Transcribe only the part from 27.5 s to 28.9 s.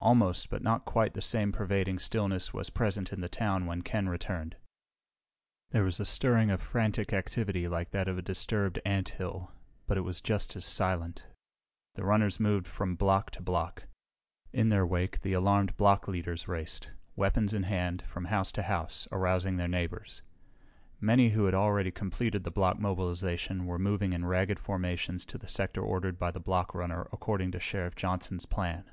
to Sheriff Johnson's plan.